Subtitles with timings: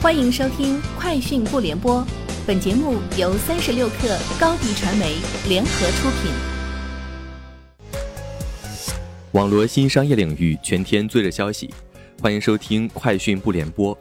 [0.00, 2.00] 欢迎收听《快讯不联播》，
[2.46, 5.16] 本节目由三十六克高低传媒
[5.48, 6.30] 联合出品。
[9.32, 11.74] 网络新商业领域全天最热消息，
[12.22, 13.92] 欢迎收听《快讯不联播》。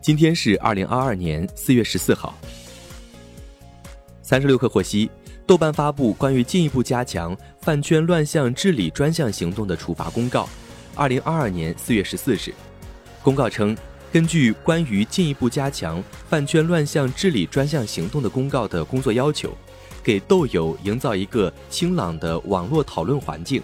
[0.00, 2.32] 今天是二零二二年四月十四号。
[4.22, 5.10] 三十六克获悉，
[5.48, 10.48] 豆瓣发布关于进一步加强饭圈乱象治理专项行动的处罚公告，
[10.94, 12.54] 二零二二年四月十四日，
[13.20, 13.76] 公告称。
[14.12, 19.56] 根据关于进一步加强饭圈乱象治理专项行动的公告的工作要求，
[20.02, 23.62] 给豆友营造一个清朗的网络讨论环境。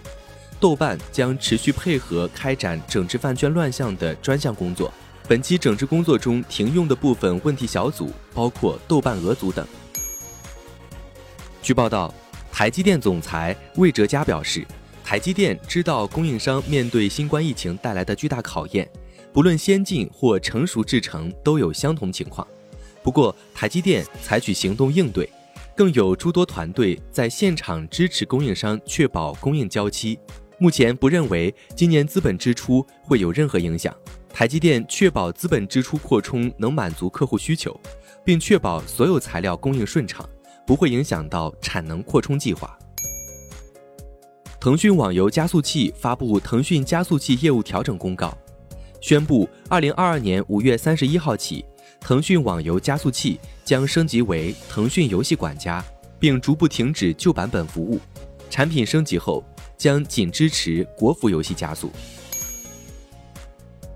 [0.61, 4.93] 豆瓣将持续配合开展整治饭圈乱象的专项工作。
[5.27, 9.67] 本期整治工作中停用的部分问题小组包括豆瓣鹅组等。
[11.61, 12.15] 据报道，
[12.53, 14.65] 台积电总裁魏哲嘉表示，
[15.05, 18.89] 台积电知道供应商面对新冠疫情带来的巨大考验。
[19.37, 22.49] 不论先进或成熟制程都有相同情况，
[23.03, 25.31] 不过台积电采取行动应对，
[25.77, 30.19] 更有诸多团队在现场支持供应商确保供应交期。
[30.57, 33.95] 目前不认为今年资本支出会有任何影响。
[34.31, 37.79] 台积电确保资本支出扩充能满足客户需求，
[38.25, 40.27] 并确保所有材料供应顺畅，
[40.67, 42.75] 不会影响到产能扩充计划。
[44.59, 48.35] 腾讯网游加速器发布腾讯加速器业务调整公告。
[49.01, 51.65] 宣布，二零二二年五月三十一号起，
[52.01, 55.85] 腾讯网游加速器将升级为腾讯游戏管家，
[56.19, 58.01] 并逐步停止旧版本服务。
[58.51, 59.45] 产品升级后
[59.77, 61.91] 将仅支持国服游戏加速。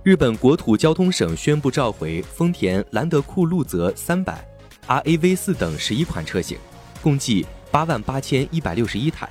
[0.02, 4.46] 日本国土交通省宣布召回丰田兰德酷路泽三百、
[4.86, 6.56] RAV 四等十一款车型，
[7.02, 9.28] 共计八万八千一百六十一台。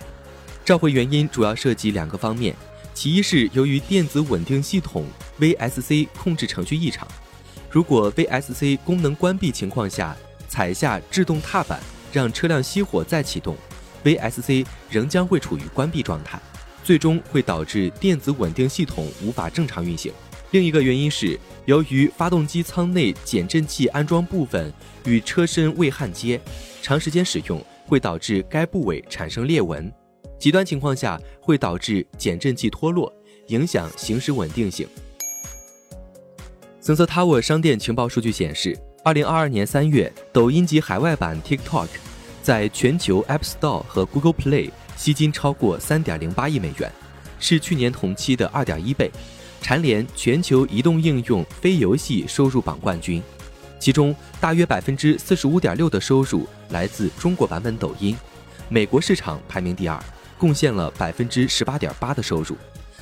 [0.65, 2.55] 召回原因主要涉及两个方面。
[2.93, 5.05] 其一是由于电子稳定系统
[5.39, 7.07] VSC 控制程序异常，
[7.69, 10.15] 如果 VSC 功能关闭情况下
[10.49, 11.79] 踩下制动踏板
[12.11, 13.55] 让车辆熄火再启动
[14.03, 16.41] ，VSC 仍将会处于关闭状态，
[16.83, 20.11] 最终会导致电子稳定系统无法正常运行。
[20.51, 24.73] 另一个原因是由于发动机舱内减震器安装部分
[25.05, 26.41] 与车身未焊接，
[26.81, 29.93] 长时间使用会导致该部位产生裂纹。
[30.39, 33.13] 极端情况下会导致减震器脱落，
[33.47, 34.87] 影响行驶稳定性。
[36.81, 41.89] Sensor Tower 商店情报数据显示，二零二二年三月，抖音及海外版 TikTok
[42.41, 46.89] 在全球 App Store 和 Google Play 吸金超过三点零八亿美元，
[47.37, 49.11] 是去年同期的二点一倍，
[49.61, 53.21] 蝉联全球移动应用非游戏收入榜冠军。
[53.77, 58.17] 其中，大约百分之四十五点六的收入来自中国版本抖音，
[58.69, 60.01] 美国市场排名第二。
[60.39, 62.55] 贡献了百分之十八点八的收入，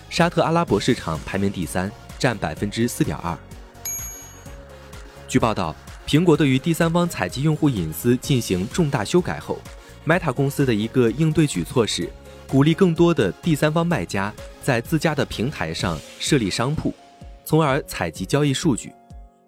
[0.10, 3.38] 沙特阿拉伯市场排名第三，占百分之四点二。
[5.28, 5.76] 据报道，
[6.08, 9.60] 苹果对于第三方采集用户隐私进行重大修改后
[10.06, 12.10] ，Meta 公司的一个应对举措是
[12.48, 14.34] 鼓励更多的第三方卖家
[14.64, 16.92] 在自家的平台上设立商铺，
[17.46, 18.92] 从而采集交易数据。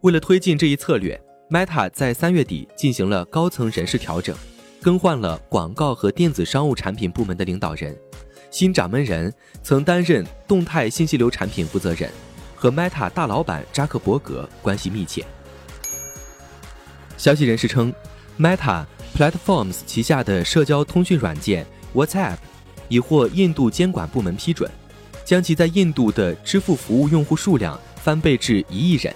[0.01, 4.35] 为了推进这一策略，Meta 在三月底进行了高层人事调整。
[4.81, 7.97] 更换了广告和电子商务产品部门的领导人，
[8.49, 12.09] 新掌门人曾担任动态信息流产品负责人，
[12.55, 15.25] 和 Meta 大老板扎克伯格关系密切。
[17.17, 17.93] 消息人士称
[18.39, 18.85] ，Meta
[19.17, 22.37] Platforms 旗下的社交通讯软件 WhatsApp
[22.87, 24.71] 已获印度监管部门批准，
[25.25, 29.13] 将其在印度的支付服务用户数量翻倍至一亿人。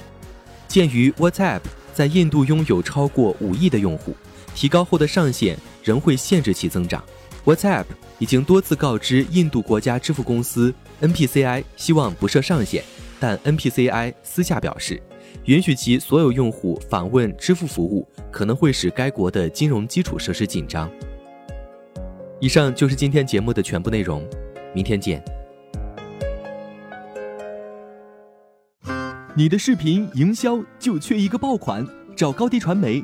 [0.68, 1.62] 鉴于 WhatsApp
[1.94, 4.13] 在印度拥有超过五亿的用户。
[4.55, 7.03] 提高后的上限仍会限制其增长。
[7.45, 7.85] WhatsApp
[8.19, 12.83] 已经多次告知印度国家支付公司 NPCI，希望不设上限，
[13.19, 15.01] 但 NPCI 私下表示，
[15.45, 20.89] 允许其所有用户访问支付服务可能会使该国的金融基础设施紧张。
[22.39, 24.25] 以上就是今天节目的全部内容，
[24.73, 25.21] 明天见。
[29.35, 31.85] 你的视频营销就缺一个爆款，
[32.15, 33.03] 找高低传媒。